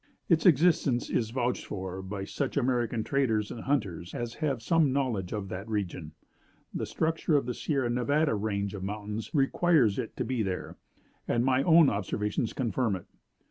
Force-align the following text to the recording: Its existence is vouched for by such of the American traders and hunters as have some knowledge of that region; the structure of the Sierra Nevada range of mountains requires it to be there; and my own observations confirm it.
Its 0.29 0.47
existence 0.47 1.11
is 1.11 1.29
vouched 1.29 1.63
for 1.67 2.01
by 2.01 2.23
such 2.25 2.57
of 2.57 2.65
the 2.65 2.67
American 2.71 3.03
traders 3.03 3.51
and 3.51 3.65
hunters 3.65 4.15
as 4.15 4.33
have 4.41 4.59
some 4.59 4.91
knowledge 4.91 5.31
of 5.31 5.47
that 5.47 5.67
region; 5.69 6.13
the 6.73 6.87
structure 6.87 7.37
of 7.37 7.45
the 7.45 7.53
Sierra 7.53 7.87
Nevada 7.87 8.33
range 8.33 8.73
of 8.73 8.83
mountains 8.83 9.29
requires 9.35 9.99
it 9.99 10.17
to 10.17 10.25
be 10.25 10.41
there; 10.41 10.75
and 11.27 11.45
my 11.45 11.61
own 11.61 11.87
observations 11.87 12.51
confirm 12.51 12.95
it. 12.95 13.05